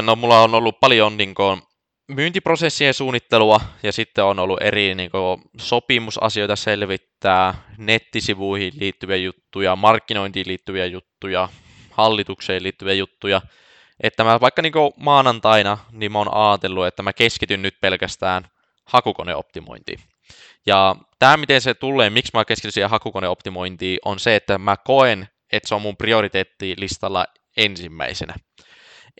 no 0.01 0.15
mulla 0.15 0.41
on 0.41 0.55
ollut 0.55 0.79
paljon 0.79 1.17
niin 1.17 1.35
kuin, 1.35 1.61
myyntiprosessien 2.07 2.93
suunnittelua 2.93 3.59
ja 3.83 3.91
sitten 3.91 4.23
on 4.23 4.39
ollut 4.39 4.61
eri 4.61 4.95
niin 4.95 5.11
kuin, 5.11 5.41
sopimusasioita 5.57 6.55
selvittää, 6.55 7.53
nettisivuihin 7.77 8.73
liittyviä 8.79 9.15
juttuja, 9.15 9.75
markkinointiin 9.75 10.47
liittyviä 10.47 10.85
juttuja, 10.85 11.49
hallitukseen 11.97 12.63
liittyviä 12.63 12.93
juttuja, 12.93 13.41
että 14.03 14.23
mä 14.23 14.39
vaikka 14.41 14.61
niin 14.61 14.73
maanantaina, 14.97 15.77
niin 15.91 16.11
mä 16.11 16.17
oon 16.17 16.33
ajatellut, 16.33 16.87
että 16.87 17.03
mä 17.03 17.13
keskityn 17.13 17.61
nyt 17.61 17.81
pelkästään 17.81 18.47
hakukoneoptimointiin. 18.85 19.99
Ja 20.65 20.95
tämä, 21.19 21.37
miten 21.37 21.61
se 21.61 21.73
tulee, 21.73 22.09
miksi 22.09 22.31
mä 22.33 22.45
keskityn 22.45 22.71
siihen 22.71 22.89
hakukoneoptimointiin, 22.89 23.99
on 24.05 24.19
se, 24.19 24.35
että 24.35 24.57
mä 24.57 24.77
koen, 24.77 25.27
että 25.51 25.69
se 25.69 25.75
on 25.75 25.81
mun 25.81 25.97
prioriteettilistalla 25.97 27.25
ensimmäisenä. 27.57 28.35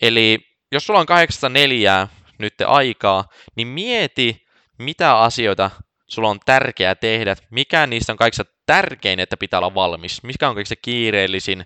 Eli 0.02 0.40
jos 0.72 0.86
sulla 0.86 1.00
on 1.00 1.06
84 1.06 2.08
nyt 2.40 2.54
aikaa, 2.66 3.24
niin 3.56 3.68
mieti, 3.68 4.46
mitä 4.78 5.20
asioita 5.20 5.72
sulla 6.08 6.30
on 6.30 6.40
tärkeää 6.46 6.96
tehdä, 6.96 7.36
mikä 7.50 7.88
niistä 7.88 8.12
on 8.12 8.18
kaikista 8.18 8.46
tärkein, 8.66 9.20
että 9.20 9.38
pitää 9.38 9.60
olla 9.60 9.74
valmis, 9.74 10.24
mikä 10.24 10.50
on 10.50 10.56
kaikista 10.56 10.76
kiireellisin, 10.76 11.66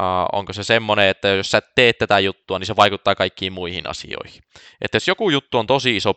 Uh, 0.00 0.38
onko 0.38 0.52
se 0.52 0.64
semmoinen, 0.64 1.08
että 1.08 1.28
jos 1.28 1.50
sä 1.50 1.62
teet 1.74 1.98
tätä 1.98 2.18
juttua, 2.18 2.58
niin 2.58 2.66
se 2.66 2.76
vaikuttaa 2.76 3.14
kaikkiin 3.14 3.52
muihin 3.52 3.86
asioihin. 3.86 4.42
Että 4.80 4.96
jos 4.96 5.08
joku 5.08 5.30
juttu 5.30 5.58
on 5.58 5.66
tosi 5.66 5.96
iso 5.96 6.14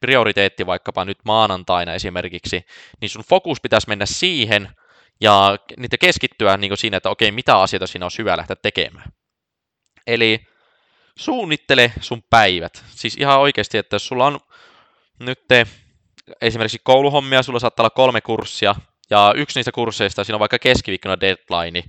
prioriteetti 0.00 0.66
vaikkapa 0.66 1.04
nyt 1.04 1.18
maanantaina 1.24 1.94
esimerkiksi, 1.94 2.66
niin 3.00 3.08
sun 3.10 3.24
fokus 3.28 3.60
pitäisi 3.60 3.88
mennä 3.88 4.06
siihen, 4.06 4.68
ja 5.20 5.58
niitä 5.76 5.98
keskittyä 5.98 6.56
niin 6.56 6.76
siinä, 6.76 6.96
että 6.96 7.10
okei, 7.10 7.32
mitä 7.32 7.60
asioita 7.60 7.86
siinä 7.86 8.06
on 8.06 8.10
hyvä 8.18 8.36
lähteä 8.36 8.56
tekemään. 8.56 9.12
Eli 10.06 10.46
suunnittele 11.18 11.92
sun 12.00 12.22
päivät. 12.30 12.84
Siis 12.88 13.16
ihan 13.16 13.40
oikeasti, 13.40 13.78
että 13.78 13.94
jos 13.94 14.08
sulla 14.08 14.26
on 14.26 14.40
nyt 15.18 15.48
te, 15.48 15.66
esimerkiksi 16.40 16.80
kouluhommia, 16.84 17.42
sulla 17.42 17.58
saattaa 17.58 17.82
olla 17.82 17.90
kolme 17.90 18.20
kurssia, 18.20 18.74
ja 19.10 19.32
yksi 19.36 19.58
niistä 19.58 19.72
kursseista, 19.72 20.24
siinä 20.24 20.36
on 20.36 20.40
vaikka 20.40 20.58
keskiviikkona 20.58 21.20
deadline, 21.20 21.82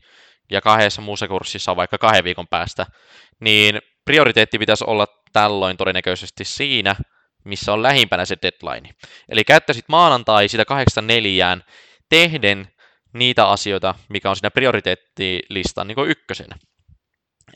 ja 0.53 0.61
kahdessa 0.61 1.01
muussa 1.01 1.27
kurssissa 1.27 1.71
on 1.71 1.77
vaikka 1.77 1.97
kahden 1.97 2.23
viikon 2.23 2.47
päästä, 2.47 2.85
niin 3.39 3.79
prioriteetti 4.05 4.59
pitäisi 4.59 4.83
olla 4.87 5.07
tällöin 5.33 5.77
todennäköisesti 5.77 6.45
siinä, 6.45 6.95
missä 7.45 7.73
on 7.73 7.83
lähimpänä 7.83 8.25
se 8.25 8.37
deadline. 8.41 8.89
Eli 9.29 9.43
käyttäisit 9.43 9.85
maanantai 9.87 10.47
sitä 10.47 10.65
84 10.65 11.57
tehden 12.09 12.67
niitä 13.13 13.47
asioita, 13.47 13.95
mikä 14.09 14.29
on 14.29 14.35
siinä 14.35 14.51
prioriteettilistan 14.51 15.87
niin 15.87 16.07
ykkösenä. 16.07 16.55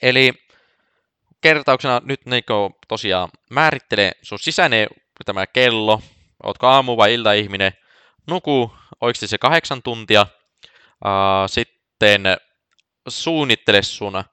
Eli 0.02 0.34
kertauksena 1.42 2.02
nyt 2.04 2.26
niin 2.26 2.44
tosiaan 2.88 3.30
määrittele 3.52 4.12
sun 4.22 4.40
sisäinen 4.40 4.88
tämä 5.26 5.48
kello, 5.48 6.02
ootko 6.44 6.68
aamu- 6.68 6.98
vai 6.98 7.14
iltaihminen, 7.14 7.72
nuku 8.28 8.74
oikeasti 9.02 9.28
se 9.28 9.38
kahdeksan 9.38 9.84
tuntia, 9.84 10.28
sitten 11.48 12.24
suunnittele 13.08 13.82
sun 13.82 14.24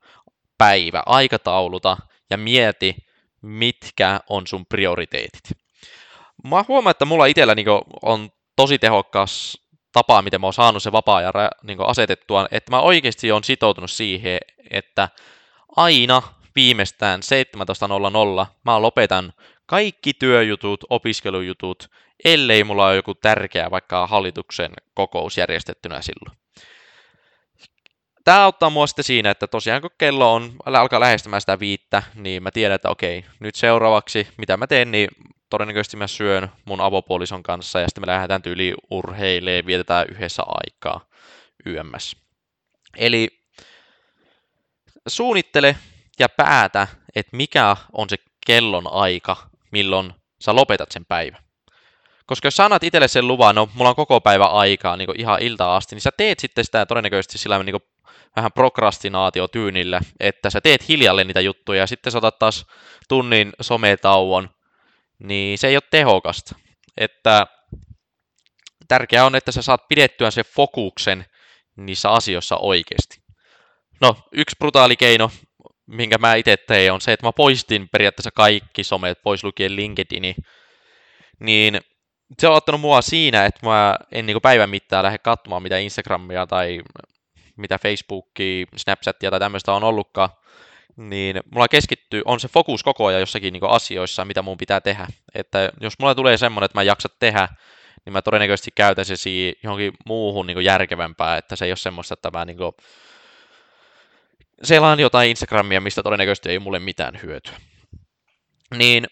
päivä, 0.59 1.03
aikatauluta 1.07 1.97
ja 2.31 2.37
mieti, 2.37 2.97
mitkä 3.43 4.21
on 4.29 4.47
sun 4.47 4.67
prioriteetit. 4.67 5.43
Mä 6.45 6.65
huomaan, 6.69 6.91
että 6.91 7.05
mulla 7.05 7.27
itsellä 7.27 7.55
niin 7.55 7.67
on 8.03 8.31
tosi 8.57 8.79
tehokas 8.79 9.59
tapa, 9.93 10.23
miten 10.23 10.41
mä 10.41 10.47
oon 10.47 10.55
saanut 10.55 10.83
se 10.83 10.93
vapaa-ajan 10.93 11.33
niin 11.63 11.79
asetettua, 11.81 12.47
että 12.51 12.71
mä 12.71 12.81
oikeasti 12.81 13.33
on 13.33 13.45
sitoutunut 13.45 13.91
siihen, 13.91 14.39
että 14.71 15.09
aina 15.77 16.23
viimeistään 16.57 17.21
17.00 18.41 18.47
mä 18.65 18.83
lopetan 18.83 19.33
kaikki 19.67 20.13
työjutut, 20.15 20.85
opiskelujutut, 20.91 21.91
ellei 22.25 22.65
mulla 22.65 22.87
ole 22.87 22.97
joku 22.97 23.15
tärkeä 23.15 23.71
vaikka 23.71 24.07
hallituksen 24.07 24.73
kokous 24.95 25.39
järjestettynä 25.39 26.03
silloin. 26.03 26.44
Tämä 28.25 28.45
auttaa 28.45 28.71
mua 28.71 28.87
sitten 28.87 29.05
siinä, 29.05 29.31
että 29.31 29.47
tosiaan 29.47 29.83
kun 29.83 29.91
kello 29.99 30.35
on, 30.35 30.53
alkaa 30.67 31.01
lähestymään 31.01 31.41
sitä 31.41 31.59
viittä, 31.59 32.03
niin 32.15 32.43
mä 32.43 32.51
tiedän, 32.51 32.75
että 32.75 32.91
okei, 32.91 33.25
nyt 33.41 33.55
seuraavaksi, 33.55 34.29
mitä 34.39 34.57
mä 34.57 34.67
teen, 34.67 34.91
niin 34.91 35.09
todennäköisesti 35.51 35.97
mä 35.97 36.07
syön 36.07 36.49
mun 36.65 36.81
avopuolison 36.81 37.43
kanssa 37.43 37.81
ja 37.81 37.89
sitten 37.89 38.03
me 38.03 38.07
lähdetään 38.07 38.43
tyyli 38.43 38.75
urheilee, 38.91 39.67
vietetään 39.67 40.07
yhdessä 40.11 40.43
aikaa 40.47 41.07
YMS. 41.67 42.17
Eli 42.97 43.29
suunnittele 45.09 45.77
ja 46.19 46.29
päätä, 46.29 46.87
että 47.15 47.37
mikä 47.37 47.77
on 47.93 48.09
se 48.09 48.17
kellon 48.47 48.93
aika, 48.93 49.37
milloin 49.71 50.15
sä 50.41 50.57
lopetat 50.57 50.93
sen 50.93 51.05
päivän. 51.07 51.45
Koska 52.27 52.47
jos 52.47 52.57
sä 52.57 52.65
annat 52.65 52.85
itselle 52.85 53.09
sen 53.09 53.29
luvan, 53.29 53.55
no 53.55 53.69
mulla 53.75 53.91
on 53.91 53.97
koko 53.97 54.21
päivä 54.21 54.47
aikaa 54.47 54.97
niin 54.97 55.21
ihan 55.21 55.43
iltaa 55.43 55.77
asti, 55.77 55.97
niin 55.97 56.01
sä 56.01 56.11
teet 56.17 56.39
sitten 56.39 56.65
sitä 56.65 56.87
todennäköisesti 56.87 57.39
sillä 57.39 57.63
niin 57.63 57.94
vähän 58.37 58.53
prokrastinaatiotyynillä, 58.53 60.01
että 60.21 60.51
sä 60.51 60.61
teet 60.61 60.89
hiljalle 60.89 61.25
niitä 61.25 61.41
juttuja 61.41 61.81
ja 61.81 61.87
sitten 61.87 62.13
sä 62.13 62.19
otat 62.19 62.39
taas 62.39 62.67
tunnin 63.09 63.53
sometauon, 63.61 64.51
niin 65.19 65.59
se 65.59 65.69
ei 65.69 65.77
ole 65.77 65.83
tehokasta. 65.91 66.55
Että 66.97 67.47
tärkeää 68.89 69.27
on, 69.27 69.35
että 69.35 69.53
sä 69.53 69.63
saat 69.63 69.89
pidettyä 69.89 70.31
sen 70.31 70.45
fokuksen 70.45 71.27
niissä 71.77 72.11
asioissa 72.11 72.57
oikeasti. 72.57 73.19
No, 74.01 74.17
yksi 74.33 74.57
brutaali 74.59 74.97
keino, 74.97 75.31
minkä 75.87 76.19
mä 76.19 76.35
itse 76.35 76.57
tein, 76.57 76.93
on 76.93 77.01
se, 77.01 77.13
että 77.13 77.27
mä 77.27 77.33
poistin 77.33 77.89
periaatteessa 77.89 78.31
kaikki 78.31 78.85
somet, 78.85 79.23
pois 79.23 79.45
lukien 79.45 79.77
LinkedIni, 79.77 80.35
niin 81.41 81.81
se 82.39 82.49
on 82.49 82.55
ottanut 82.55 82.81
mua 82.81 83.03
siinä, 83.03 83.47
että 83.47 83.67
mä 83.67 83.97
en 84.13 84.27
niin 84.27 84.41
päivän 84.43 84.71
mittaan 84.71 85.05
lähde 85.05 85.19
katsomaan, 85.19 85.63
mitä 85.63 85.79
Instagramia 85.79 86.47
tai 86.47 86.81
mitä 87.57 87.79
Facebookia, 87.79 88.67
Snapchatia 88.77 89.31
tai 89.31 89.41
tämmöistä 89.41 89.73
on 89.73 89.85
ollutkaan, 89.85 90.31
niin 90.97 91.41
mulla 91.51 91.69
keskittyy, 91.69 92.23
on 92.25 92.41
se 92.41 92.49
fokus 92.49 92.83
koko 92.83 93.07
ajan 93.07 93.21
jossakin 93.21 93.53
niin 93.53 93.65
asioissa, 93.69 94.25
mitä 94.25 94.43
mun 94.43 94.59
pitää 94.59 94.81
tehdä. 94.81 95.07
Että 95.35 95.73
jos 95.81 95.99
mulla 95.99 96.15
tulee 96.15 96.37
semmoinen, 96.37 96.65
että 96.65 96.79
mä 96.79 96.83
en 96.83 96.87
jaksa 96.87 97.09
tehdä, 97.19 97.49
niin 98.05 98.13
mä 98.13 98.23
todennäköisesti 98.23 98.71
käytän 98.75 99.05
se 99.05 99.15
johonkin 99.63 99.93
muuhun 100.07 100.47
niin 100.47 100.65
järkevämpää, 100.65 101.37
että 101.37 101.57
se 101.57 101.65
ei 101.65 101.71
ole 101.71 101.77
semmoista, 101.77 102.15
että 102.15 102.31
mä 102.31 102.45
niin 102.45 102.57
kuin, 102.59 102.73
selaan 104.63 105.01
jotain 105.01 105.31
Instagramia, 105.31 105.81
mistä 105.81 106.03
todennäköisesti 106.03 106.51
ei 106.51 106.59
mulle 106.59 106.79
mitään 106.79 107.19
hyötyä. 107.23 107.57
Niin 108.77 109.07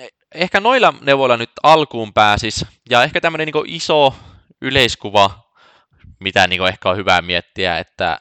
e, 0.00 0.08
ehkä 0.34 0.60
noilla 0.60 0.94
neuvoilla 1.00 1.36
nyt 1.36 1.50
alkuun 1.62 2.12
pääsis, 2.12 2.66
ja 2.90 3.02
ehkä 3.02 3.20
tämmöinen 3.20 3.46
niin 3.46 3.64
iso 3.66 4.14
yleiskuva, 4.60 5.41
mitä 6.22 6.46
niin 6.46 6.66
ehkä 6.66 6.90
on 6.90 6.96
hyvä 6.96 7.22
miettiä, 7.22 7.78
että 7.78 8.20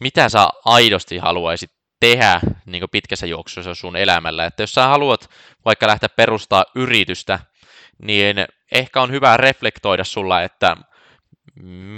mitä 0.00 0.28
sä 0.28 0.48
aidosti 0.64 1.18
haluaisit 1.18 1.70
tehdä 2.00 2.40
niin 2.66 2.82
pitkässä 2.92 3.26
juoksussa 3.26 3.74
sun 3.74 3.96
elämällä. 3.96 4.44
Että 4.44 4.62
jos 4.62 4.72
sä 4.72 4.86
haluat 4.86 5.30
vaikka 5.64 5.86
lähteä 5.86 6.08
perustaa 6.08 6.64
yritystä, 6.74 7.38
niin 8.02 8.36
ehkä 8.72 9.02
on 9.02 9.10
hyvä 9.10 9.36
reflektoida 9.36 10.04
sulla, 10.04 10.42
että 10.42 10.76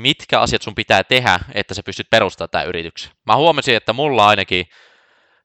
mitkä 0.02 0.40
asiat 0.40 0.62
sun 0.62 0.74
pitää 0.74 1.04
tehdä, 1.04 1.38
että 1.54 1.74
sä 1.74 1.82
pystyt 1.82 2.10
perustamaan 2.10 2.50
tämä 2.50 2.64
yrityksen. 2.64 3.12
Mä 3.26 3.36
huomasin, 3.36 3.76
että 3.76 3.92
mulla 3.92 4.28
ainakin 4.28 4.66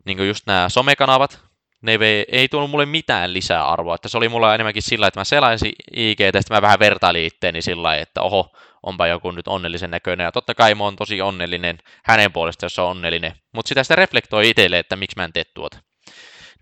niin 0.06 0.28
just 0.28 0.48
nämä 0.48 0.70
somekanavat, 0.70 1.40
ne 1.82 1.98
ei 2.32 2.48
tuonut 2.48 2.70
mulle 2.70 2.86
mitään 2.86 3.34
lisäarvoa. 3.34 3.96
Että 3.96 4.10
se 4.10 4.18
oli 4.18 4.30
mulla 4.30 4.56
enemmänkin 4.56 4.84
sillä, 4.84 5.08
että 5.08 5.20
mä 5.20 5.24
selaisin 5.24 5.72
IG, 5.96 6.20
ja 6.20 6.26
sitten 6.26 6.58
mä 6.58 6.62
vähän 6.62 6.80
vertailin 6.80 7.26
itteeni 7.26 7.62
sillä 7.62 7.96
että 7.96 8.22
oho, 8.22 8.52
onpa 8.84 9.08
joku 9.08 9.32
nyt 9.32 9.48
onnellisen 9.48 9.92
näköinen. 9.92 10.26
Ja 10.26 10.32
totta 10.32 10.56
kai 10.56 10.76
mä 10.76 10.84
oon 10.84 10.96
tosi 10.96 11.22
onnellinen 11.22 11.78
hänen 12.06 12.34
puolestaan, 12.34 12.66
jos 12.66 12.80
on 12.80 12.86
onnellinen. 12.86 13.34
Mutta 13.52 13.70
sitä 13.70 13.84
sitä 13.84 13.96
reflektoi 13.96 14.50
itselle, 14.50 14.80
että 14.80 14.96
miksi 14.96 15.18
mä 15.18 15.24
en 15.24 15.34
tee 15.34 15.44
tuota. 15.54 15.78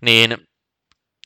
Niin 0.00 0.48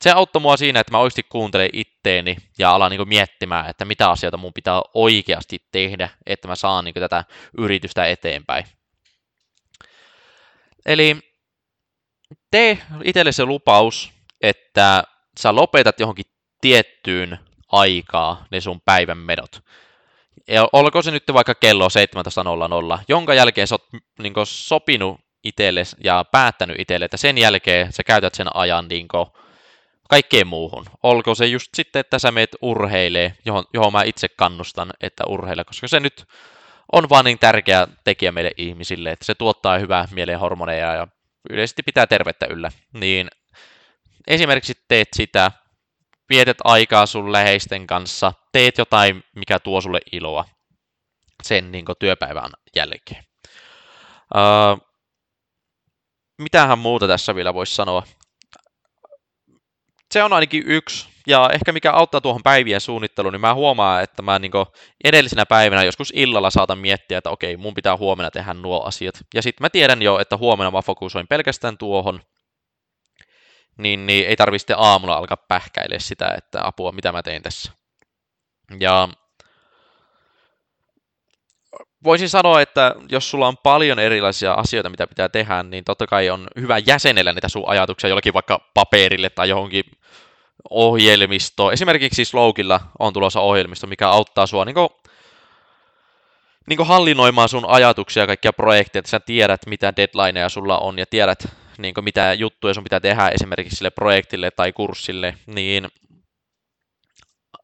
se 0.01 0.11
auttoi 0.11 0.41
mua 0.41 0.57
siinä, 0.57 0.79
että 0.79 0.91
mä 0.91 0.99
oikeasti 0.99 1.23
kuuntelen 1.29 1.69
itteeni 1.73 2.37
ja 2.59 2.71
alan 2.71 2.91
niin 2.91 3.07
miettimään, 3.07 3.69
että 3.69 3.85
mitä 3.85 4.09
asioita 4.09 4.37
mun 4.37 4.53
pitää 4.53 4.81
oikeasti 4.93 5.59
tehdä, 5.71 6.09
että 6.25 6.47
mä 6.47 6.55
saan 6.55 6.85
niin 6.85 6.93
tätä 6.93 7.23
yritystä 7.57 8.05
eteenpäin. 8.05 8.65
Eli 10.85 11.17
tee 12.51 12.77
itselle 13.03 13.31
se 13.31 13.45
lupaus, 13.45 14.11
että 14.41 15.03
sä 15.39 15.55
lopetat 15.55 15.99
johonkin 15.99 16.25
tiettyyn 16.61 17.39
aikaa 17.71 18.45
ne 18.51 18.61
sun 18.61 18.81
päivän 18.85 19.17
medot. 19.17 19.61
Ja 20.47 20.67
olko 20.73 21.01
se 21.01 21.11
nyt 21.11 21.23
vaikka 21.33 21.55
kello 21.55 21.87
17.00, 22.97 23.03
jonka 23.07 23.33
jälkeen 23.33 23.67
sä 23.67 23.75
oot 23.75 23.87
niin 24.19 24.33
sopinut 24.43 25.19
itselle 25.43 25.83
ja 26.03 26.25
päättänyt 26.31 26.79
itselle, 26.79 27.05
että 27.05 27.17
sen 27.17 27.37
jälkeen 27.37 27.93
sä 27.93 28.03
käytät 28.03 28.35
sen 28.35 28.55
ajan 28.55 28.87
niin 28.87 29.07
kaikkeen 30.09 30.47
muuhun. 30.47 30.85
Olko 31.03 31.35
se 31.35 31.45
just 31.45 31.69
sitten, 31.75 31.99
että 31.99 32.19
sä 32.19 32.31
meet 32.31 32.55
urheilee, 32.61 33.33
johon, 33.45 33.63
johon 33.73 33.91
mä 33.91 34.03
itse 34.03 34.29
kannustan, 34.29 34.93
että 35.01 35.23
urheile, 35.27 35.63
koska 35.63 35.87
se 35.87 35.99
nyt 35.99 36.25
on 36.91 37.09
vaan 37.09 37.25
niin 37.25 37.39
tärkeä 37.39 37.87
tekijä 38.03 38.31
meille 38.31 38.51
ihmisille, 38.57 39.11
että 39.11 39.25
se 39.25 39.35
tuottaa 39.35 39.77
hyvää 39.77 40.07
mieleen 40.11 40.39
hormoneja 40.39 40.93
ja 40.93 41.07
yleisesti 41.49 41.83
pitää 41.83 42.07
tervettä 42.07 42.45
yllä. 42.49 42.71
Niin 42.93 43.27
esimerkiksi 44.27 44.73
teet 44.87 45.07
sitä, 45.15 45.51
vietet 46.29 46.57
aikaa 46.63 47.05
sun 47.05 47.31
läheisten 47.31 47.87
kanssa, 47.87 48.33
teet 48.51 48.77
jotain, 48.77 49.23
mikä 49.35 49.59
tuo 49.59 49.81
sulle 49.81 49.99
iloa 50.11 50.45
sen 51.43 51.71
niin 51.71 51.85
työpäivän 51.99 52.51
jälkeen. 52.75 53.23
Uh, 54.35 54.87
mitähän 56.37 56.79
muuta 56.79 57.07
tässä 57.07 57.35
vielä 57.35 57.53
voisi 57.53 57.75
sanoa? 57.75 58.03
Se 60.11 60.23
on 60.23 60.33
ainakin 60.33 60.63
yksi, 60.65 61.09
ja 61.27 61.49
ehkä 61.53 61.71
mikä 61.71 61.91
auttaa 61.91 62.21
tuohon 62.21 62.43
päivien 62.43 62.81
suunnitteluun, 62.81 63.33
niin 63.33 63.41
mä 63.41 63.53
huomaan, 63.53 64.03
että 64.03 64.21
mä 64.21 64.39
niin 64.39 64.51
edellisenä 65.03 65.45
päivänä 65.45 65.83
joskus 65.83 66.13
illalla 66.15 66.49
saatan 66.49 66.77
miettiä, 66.77 67.17
että 67.17 67.29
okei, 67.29 67.57
mun 67.57 67.73
pitää 67.73 67.97
huomenna 67.97 68.31
tehdä 68.31 68.53
nuo 68.53 68.81
asiat. 68.83 69.15
Ja 69.33 69.41
sitten 69.41 69.65
mä 69.65 69.69
tiedän 69.69 70.01
jo, 70.01 70.19
että 70.19 70.37
huomenna 70.37 70.71
mä 70.71 70.81
fokusoin 70.81 71.27
pelkästään 71.27 71.77
tuohon, 71.77 72.21
niin, 73.77 74.05
niin 74.05 74.27
ei 74.27 74.35
tarvitse 74.35 74.73
aamulla 74.77 75.15
alkaa 75.15 75.37
pähkäilemään 75.37 76.01
sitä, 76.01 76.33
että 76.37 76.67
apua, 76.67 76.91
mitä 76.91 77.11
mä 77.11 77.23
tein 77.23 77.43
tässä. 77.43 77.71
Ja 78.79 79.09
voisin 82.03 82.29
sanoa, 82.29 82.61
että 82.61 82.95
jos 83.09 83.31
sulla 83.31 83.47
on 83.47 83.57
paljon 83.57 83.99
erilaisia 83.99 84.53
asioita, 84.53 84.89
mitä 84.89 85.07
pitää 85.07 85.29
tehdä, 85.29 85.63
niin 85.63 85.83
totta 85.83 86.07
kai 86.07 86.29
on 86.29 86.47
hyvä 86.59 86.77
jäsenellä 86.77 87.33
niitä 87.33 87.49
sun 87.49 87.63
ajatuksia 87.67 88.09
jollakin 88.09 88.33
vaikka 88.33 88.59
paperille 88.73 89.29
tai 89.29 89.49
johonkin 89.49 89.83
ohjelmisto. 90.69 91.71
Esimerkiksi 91.71 92.25
Slowkilla 92.25 92.79
on 92.99 93.13
tulossa 93.13 93.39
ohjelmisto, 93.39 93.87
mikä 93.87 94.09
auttaa 94.09 94.47
sua 94.47 94.65
niin 94.65 94.75
niin 96.69 96.87
hallinnoimaan 96.87 97.49
sun 97.49 97.65
ajatuksia 97.67 98.23
ja 98.23 98.27
kaikkia 98.27 98.53
projekteja, 98.53 98.99
että 98.99 99.09
sä 99.09 99.19
tiedät, 99.19 99.65
mitä 99.65 99.93
deadlineja 99.95 100.49
sulla 100.49 100.77
on 100.77 100.99
ja 100.99 101.05
tiedät, 101.05 101.47
niin 101.77 101.93
mitä 102.01 102.33
juttuja 102.33 102.73
sun 102.73 102.83
pitää 102.83 102.99
tehdä 102.99 103.29
esimerkiksi 103.29 103.75
sille 103.75 103.89
projektille 103.89 104.51
tai 104.51 104.73
kurssille, 104.73 105.37
niin 105.45 105.87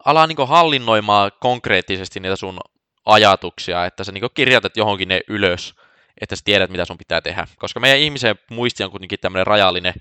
ala 0.05 0.27
niin 0.27 0.47
hallinnoimaan 0.47 1.31
konkreettisesti 1.39 2.19
niitä 2.19 2.35
sun 2.35 2.59
ajatuksia, 3.05 3.85
että 3.85 4.03
sä 4.03 4.11
niin 4.11 4.23
kirjoitat 4.33 4.77
johonkin 4.77 5.07
ne 5.07 5.21
ylös, 5.27 5.75
että 6.21 6.35
sä 6.35 6.41
tiedät, 6.45 6.69
mitä 6.69 6.85
sun 6.85 6.97
pitää 6.97 7.21
tehdä. 7.21 7.47
Koska 7.57 7.79
meidän 7.79 7.99
ihmisen 7.99 8.35
muisti 8.49 8.83
on 8.83 8.91
kuitenkin 8.91 9.19
tämmöinen 9.19 9.47
rajallinen, 9.47 9.93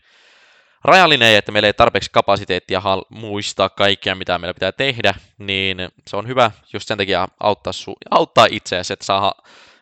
rajallinen, 0.85 1.37
että 1.37 1.53
meillä 1.53 1.67
ei 1.67 1.73
tarpeeksi 1.73 2.11
kapasiteettia 2.13 2.83
muistaa 3.09 3.69
kaikkea, 3.69 4.15
mitä 4.15 4.39
meillä 4.39 4.55
pitää 4.55 4.73
tehdä, 4.73 5.15
niin 5.39 5.77
se 6.07 6.17
on 6.17 6.27
hyvä 6.27 6.51
just 6.73 6.89
sen 6.89 6.99
takia 6.99 7.29
auttaa, 7.41 7.73
su- 7.73 8.09
auttaa 8.11 8.47
itseäsi, 8.51 8.93
että 8.93 9.05
saa 9.05 9.35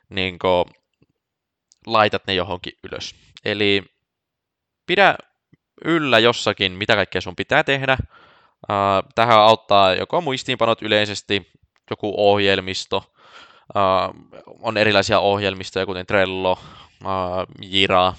niin 0.09 0.39
kuin, 0.39 0.65
laitat 1.87 2.27
ne 2.27 2.35
johonkin 2.35 2.73
ylös. 2.85 3.15
Eli 3.45 3.85
pidä 4.91 5.15
yllä 5.85 6.19
jossakin, 6.19 6.73
mitä 6.73 6.95
kaikkea 6.95 7.21
sun 7.21 7.37
pitää 7.37 7.65
tehdä. 7.65 7.99
Tähän 9.15 9.39
auttaa 9.39 9.95
joko 9.95 10.21
muistiinpanot 10.21 10.83
yleisesti, 10.83 11.53
joku 11.91 12.15
ohjelmisto, 12.17 13.13
on 14.63 14.77
erilaisia 14.77 15.21
ohjelmistoja, 15.21 15.87
kuten 15.87 16.07
Trello, 16.07 16.59
Jira, 17.63 18.13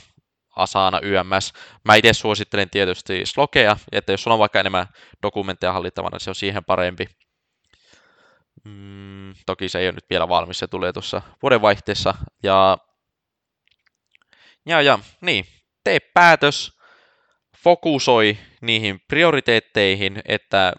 Asana, 0.56 1.00
YMS. 1.04 1.54
Mä 1.84 1.96
itse 1.96 2.14
suosittelen 2.14 2.70
tietysti 2.70 3.26
Slokea, 3.26 3.78
että 3.92 4.12
jos 4.12 4.24
sulla 4.24 4.36
on 4.36 4.40
vaikka 4.40 4.60
enemmän 4.60 4.88
dokumentteja 5.24 5.74
hallittavana, 5.74 6.20
se 6.20 6.30
on 6.30 6.36
siihen 6.36 6.66
parempi. 6.66 7.08
Mm, 8.64 9.34
toki 9.46 9.70
se 9.70 9.80
ei 9.80 9.88
ole 9.88 9.92
nyt 9.92 10.10
vielä 10.10 10.30
valmis, 10.30 10.60
se 10.60 10.68
tulee 10.68 10.94
tuossa 10.94 11.22
vuodenvaihteessa. 11.42 12.14
Ja, 12.44 12.78
ja, 14.66 14.82
ja 14.82 15.00
niin, 15.22 15.46
tee 15.84 16.00
päätös, 16.00 16.78
fokusoi 17.58 18.38
niihin 18.62 19.02
prioriteetteihin, 19.08 20.22
että 20.26 20.74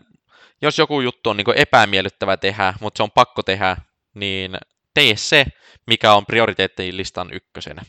jos 0.62 0.78
joku 0.78 1.00
juttu 1.00 1.30
on 1.30 1.36
niin 1.36 1.56
epämiellyttävä 1.56 2.36
tehdä, 2.36 2.74
mutta 2.80 2.96
se 2.96 3.02
on 3.02 3.10
pakko 3.10 3.42
tehdä, 3.42 3.76
niin 4.14 4.56
tee 4.94 5.16
se, 5.16 5.44
mikä 5.86 6.14
on 6.14 6.26
prioriteettilistan 6.26 7.32
ykkösenä. 7.32 7.82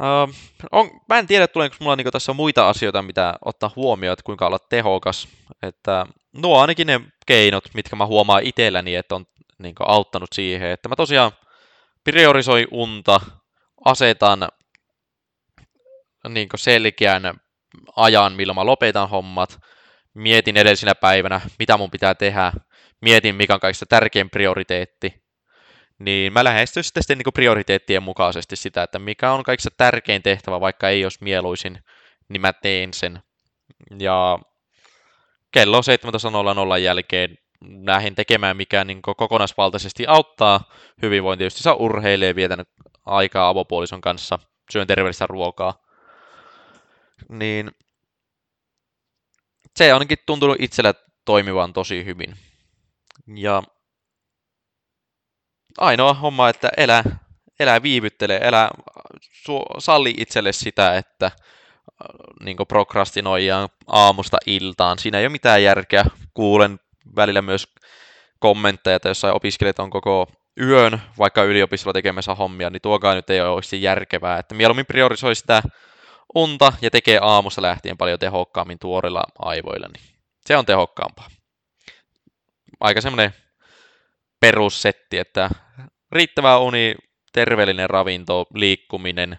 Uh, 0.00 0.34
on, 0.72 0.90
mä 1.08 1.18
en 1.18 1.26
tiedä, 1.26 1.46
tuleeko 1.46 1.76
mulla 1.80 1.96
niin 1.96 2.12
tässä 2.12 2.32
muita 2.32 2.68
asioita, 2.68 3.02
mitä 3.02 3.34
ottaa 3.44 3.70
huomioon, 3.76 4.12
että 4.12 4.22
kuinka 4.22 4.46
olla 4.46 4.58
tehokas. 4.58 5.28
Että 5.62 6.06
nuo 6.32 6.60
ainakin 6.60 6.86
ne 6.86 7.00
keinot, 7.26 7.64
mitkä 7.74 7.96
mä 7.96 8.06
huomaan 8.06 8.42
itselläni, 8.42 8.94
että 8.94 9.14
on 9.14 9.26
niin 9.58 9.74
auttanut 9.78 10.28
siihen, 10.32 10.70
että 10.70 10.88
mä 10.88 10.96
tosiaan 10.96 11.32
priorisoi 12.04 12.66
unta, 12.70 13.20
asetan 13.84 14.48
niin 16.28 16.48
selkeän 16.56 17.40
ajan, 17.96 18.32
milloin 18.32 18.54
mä 18.54 18.66
lopetan 18.66 19.08
hommat, 19.08 19.58
mietin 20.14 20.56
edellisenä 20.56 20.94
päivänä, 20.94 21.40
mitä 21.58 21.76
mun 21.76 21.90
pitää 21.90 22.14
tehdä, 22.14 22.52
mietin, 23.00 23.34
mikä 23.34 23.54
on 23.54 23.60
kaikista 23.60 23.86
tärkein 23.86 24.30
prioriteetti, 24.30 25.14
niin 25.98 26.32
mä 26.32 26.44
lähestyn 26.44 26.84
sitten, 26.84 27.02
sitten 27.02 27.18
niin 27.18 27.32
prioriteettien 27.34 28.02
mukaisesti 28.02 28.56
sitä, 28.56 28.82
että 28.82 28.98
mikä 28.98 29.32
on 29.32 29.42
kaikista 29.42 29.70
tärkein 29.76 30.22
tehtävä, 30.22 30.60
vaikka 30.60 30.88
ei 30.88 31.04
olisi 31.04 31.18
mieluisin, 31.20 31.78
niin 32.28 32.40
mä 32.40 32.52
teen 32.52 32.94
sen. 32.94 33.22
Ja 33.98 34.38
kello 35.52 35.80
17.00 35.80 36.78
jälkeen 36.78 37.38
lähdin 37.86 38.14
tekemään, 38.14 38.56
mikä 38.56 38.84
niin 38.84 39.02
kokonaisvaltaisesti 39.02 40.06
auttaa 40.06 40.60
hyvinvointia. 41.02 41.46
Just 41.46 41.66
urheilee, 41.78 42.34
vietän 42.34 42.64
aikaa 43.06 43.48
avopuolison 43.48 44.00
kanssa, 44.00 44.38
syön 44.72 44.86
terveellistä 44.86 45.26
ruokaa. 45.26 45.87
Niin 47.28 47.70
se 49.76 49.94
on 49.94 49.96
ainakin 49.96 50.18
tuntunut 50.26 50.56
itsellä 50.60 50.94
toimivan 51.24 51.72
tosi 51.72 52.04
hyvin. 52.04 52.36
Ja 53.36 53.62
ainoa 55.78 56.14
homma, 56.14 56.48
että 56.48 56.70
elä, 56.76 57.04
elä 57.60 57.82
viivyttele, 57.82 58.40
elä 58.42 58.70
su, 59.20 59.62
salli 59.78 60.14
itselle 60.16 60.52
sitä, 60.52 60.96
että 60.96 61.26
äh, 61.26 61.32
niin 62.40 62.56
prokrastinoidaan 62.68 63.68
aamusta 63.86 64.36
iltaan. 64.46 64.98
Siinä 64.98 65.18
ei 65.18 65.24
ole 65.24 65.32
mitään 65.32 65.62
järkeä. 65.62 66.04
Kuulen 66.34 66.80
välillä 67.16 67.42
myös 67.42 67.74
kommentteja, 68.38 68.96
että 68.96 69.08
jossain 69.08 69.34
opiskelijat 69.34 69.78
on 69.78 69.90
koko 69.90 70.26
yön 70.60 71.02
vaikka 71.18 71.42
yliopistolla 71.42 71.92
tekemässä 71.92 72.34
hommia, 72.34 72.70
niin 72.70 72.82
tuokaan 72.82 73.16
nyt 73.16 73.30
ei 73.30 73.40
ole 73.40 73.78
järkevää. 73.80 74.38
Että 74.38 74.54
mieluummin 74.54 74.86
priorisoi 74.86 75.34
sitä 75.34 75.62
unta 76.34 76.72
ja 76.82 76.90
tekee 76.90 77.18
aamusta 77.22 77.62
lähtien 77.62 77.98
paljon 77.98 78.18
tehokkaammin 78.18 78.78
tuorilla 78.78 79.22
aivoilla, 79.38 79.88
niin 79.92 80.04
se 80.46 80.56
on 80.56 80.66
tehokkaampaa. 80.66 81.28
Aika 82.80 83.00
semmoinen 83.00 83.34
perussetti, 84.40 85.18
että 85.18 85.50
riittävä 86.12 86.58
uni, 86.58 86.94
terveellinen 87.32 87.90
ravinto, 87.90 88.46
liikkuminen 88.54 89.38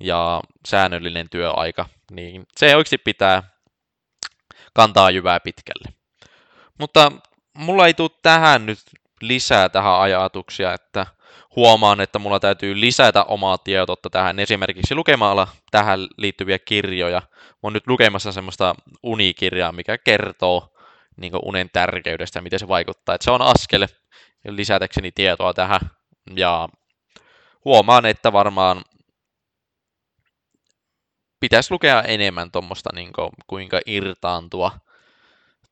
ja 0.00 0.40
säännöllinen 0.68 1.30
työaika, 1.30 1.88
niin 2.10 2.46
se 2.56 2.76
oikeasti 2.76 2.98
pitää 2.98 3.42
kantaa 4.74 5.10
jyvää 5.10 5.40
pitkälle. 5.40 5.88
Mutta 6.78 7.12
mulla 7.54 7.86
ei 7.86 7.94
tule 7.94 8.10
tähän 8.22 8.66
nyt 8.66 8.78
lisää 9.20 9.68
tähän 9.68 10.00
ajatuksia, 10.00 10.74
että 10.74 11.06
huomaan, 11.56 12.00
että 12.00 12.18
mulla 12.18 12.40
täytyy 12.40 12.80
lisätä 12.80 13.24
omaa 13.24 13.58
tietoutta 13.58 14.10
tähän, 14.10 14.38
esimerkiksi 14.38 14.94
lukemalla 14.94 15.48
tähän 15.70 16.00
liittyviä 16.16 16.58
kirjoja. 16.58 17.22
Mä 17.30 17.58
oon 17.62 17.72
nyt 17.72 17.86
lukemassa 17.86 18.32
semmoista 18.32 18.74
unikirjaa, 19.02 19.72
mikä 19.72 19.98
kertoo 19.98 20.74
niin 21.16 21.32
unen 21.44 21.70
tärkeydestä 21.72 22.38
ja 22.38 22.42
miten 22.42 22.58
se 22.58 22.68
vaikuttaa. 22.68 23.14
Et 23.14 23.22
se 23.22 23.30
on 23.30 23.42
askel 23.42 23.86
lisätäkseni 24.48 25.12
tietoa 25.12 25.54
tähän. 25.54 25.80
Ja 26.36 26.68
huomaan, 27.64 28.06
että 28.06 28.32
varmaan 28.32 28.84
pitäisi 31.40 31.72
lukea 31.72 32.02
enemmän 32.02 32.50
tuommoista, 32.50 32.90
niin 32.94 33.10
kuinka 33.46 33.80
irtaantua 33.86 34.72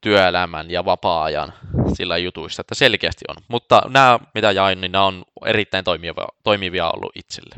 työelämän 0.01 0.71
ja 0.71 0.85
vapaa-ajan 0.85 1.53
sillä 1.95 2.19
jutuissa, 2.19 2.61
että 2.61 2.75
selkeästi 2.75 3.25
on. 3.29 3.37
Mutta 3.49 3.83
nämä, 3.89 4.19
mitä 4.35 4.53
jain, 4.53 4.81
niin 4.81 4.93
nämä 4.93 5.05
on 5.05 5.25
erittäin 5.47 5.85
toimivia, 5.85 6.27
toimivia 6.43 6.91
ollut 6.91 7.13
itselle. 7.15 7.57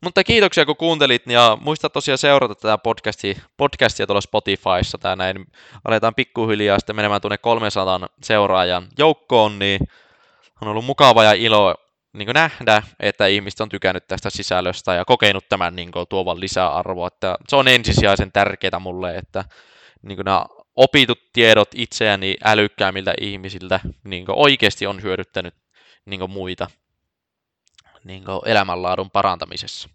Mutta 0.00 0.24
kiitoksia, 0.24 0.66
kun 0.66 0.76
kuuntelit, 0.76 1.22
ja 1.26 1.58
muista 1.60 1.90
tosiaan 1.90 2.18
seurata 2.18 2.54
tätä 2.54 2.78
podcastia, 2.78 3.34
podcastia 3.56 4.06
tuolla 4.06 4.20
Spotifyssa. 4.20 4.98
Tää 4.98 5.16
näin 5.16 5.46
aletaan 5.84 6.14
pikkuhiljaa 6.14 6.78
sitten 6.78 6.96
menemään 6.96 7.20
tuonne 7.20 7.38
300 7.38 8.08
seuraajan 8.22 8.88
joukkoon, 8.98 9.58
niin 9.58 9.80
on 10.62 10.68
ollut 10.68 10.84
mukava 10.84 11.24
ja 11.24 11.32
ilo 11.32 11.74
niin 12.12 12.28
nähdä, 12.34 12.82
että 13.00 13.26
ihmiset 13.26 13.60
on 13.60 13.68
tykännyt 13.68 14.06
tästä 14.08 14.30
sisällöstä 14.30 14.94
ja 14.94 15.04
kokenut 15.04 15.48
tämän 15.48 15.76
niin 15.76 15.92
kuin, 15.92 16.06
tuovan 16.08 16.40
lisäarvoa. 16.40 17.06
Että 17.06 17.36
se 17.48 17.56
on 17.56 17.68
ensisijaisen 17.68 18.32
tärkeää 18.32 18.78
mulle, 18.78 19.16
että 19.16 19.44
niin 20.02 20.18
nämä 20.24 20.44
opitut 20.80 21.32
tiedot 21.32 21.68
itseäni 21.74 22.36
älykkäämiltä 22.44 23.14
ihmisiltä 23.20 23.80
niin 24.04 24.24
oikeasti 24.28 24.86
on 24.86 25.02
hyödyttänyt 25.02 25.54
niin 26.04 26.30
muita 26.30 26.70
niin 28.04 28.24
elämänlaadun 28.46 29.10
parantamisessa. 29.10 29.88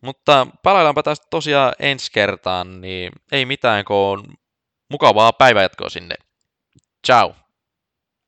Mutta 0.00 0.46
palaillaanpa 0.62 1.02
tästä 1.02 1.26
tosiaan 1.30 1.72
ensi 1.78 2.12
kertaan, 2.12 2.80
niin 2.80 3.12
ei 3.32 3.46
mitään, 3.46 3.84
kun 3.84 3.96
on 3.96 4.24
mukavaa 4.90 5.32
päivänjatkoa 5.32 5.88
sinne. 5.88 6.14
Ciao! 7.06 7.43